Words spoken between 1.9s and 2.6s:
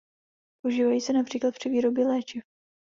léčiv.